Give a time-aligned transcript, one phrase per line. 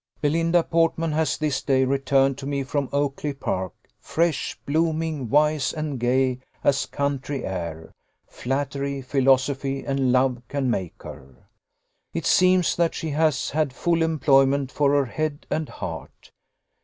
[0.19, 5.99] Belinda Portman has this day returned to me from Oakly park, fresh, blooming, wise, and
[5.99, 7.91] gay, as country air,
[8.25, 11.47] flattery, philosophy, and love can make her.
[12.15, 16.31] It seems that she has had full employment for her head and heart.